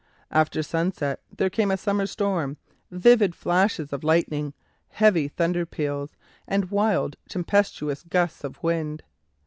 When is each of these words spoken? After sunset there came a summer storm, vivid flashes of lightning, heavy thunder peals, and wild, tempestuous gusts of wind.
After 0.31 0.63
sunset 0.63 1.21
there 1.37 1.51
came 1.51 1.69
a 1.69 1.77
summer 1.77 2.07
storm, 2.07 2.57
vivid 2.89 3.35
flashes 3.35 3.93
of 3.93 4.03
lightning, 4.03 4.55
heavy 4.89 5.27
thunder 5.27 5.63
peals, 5.63 6.15
and 6.47 6.71
wild, 6.71 7.17
tempestuous 7.29 8.01
gusts 8.01 8.43
of 8.43 8.63
wind. 8.63 9.03